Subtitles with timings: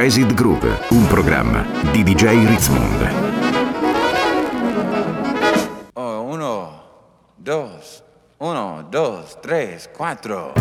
[0.00, 3.10] Jazzed Group, un programma di DJ Ritzmond.
[5.94, 6.82] Oh, uno,
[7.34, 8.04] dos,
[8.36, 10.52] uno, dos, tres, quattro.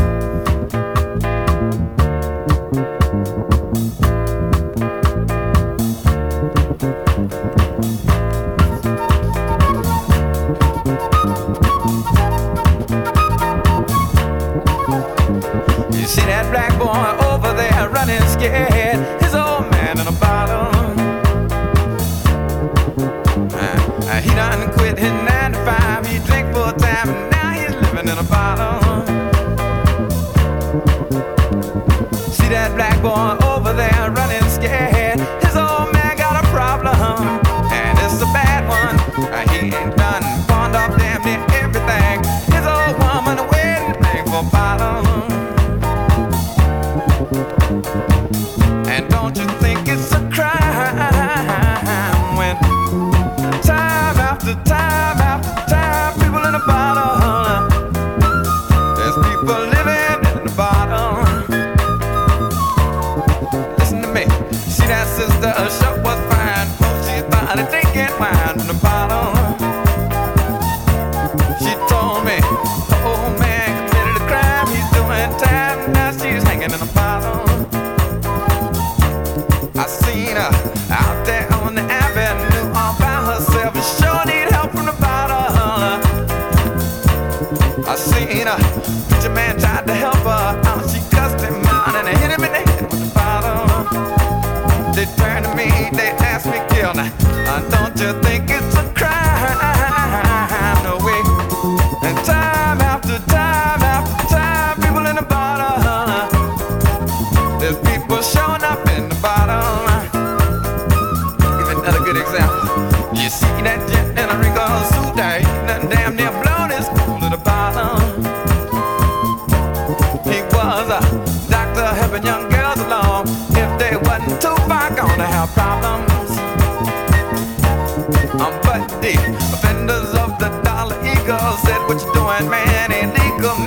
[131.58, 132.92] said, What you doing, man?
[132.92, 133.67] Ain't they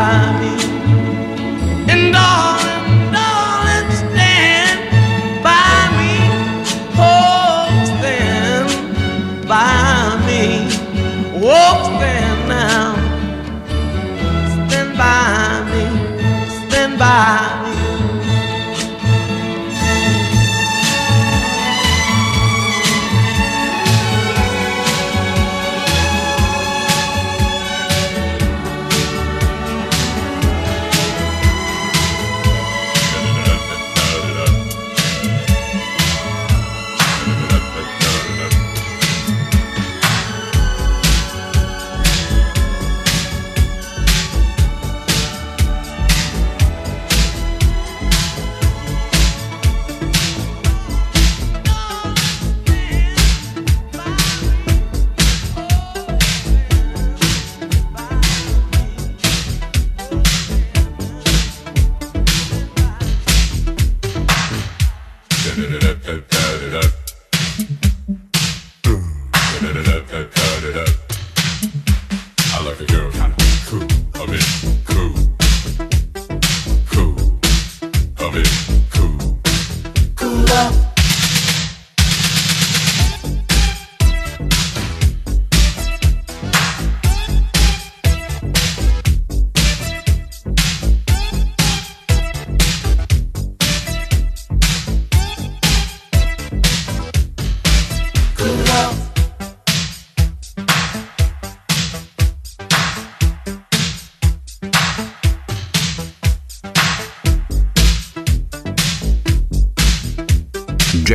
[0.00, 0.69] by me.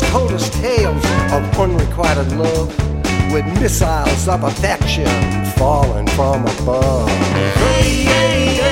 [0.00, 2.68] told us tales of unrequited love
[3.32, 5.06] with missiles of affection
[5.56, 7.08] falling from above.
[7.08, 8.71] Hey, hey, hey.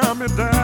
[0.00, 0.63] tear me down.